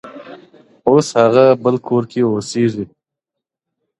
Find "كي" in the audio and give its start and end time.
2.11-2.21